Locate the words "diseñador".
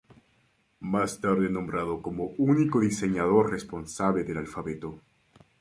2.79-3.51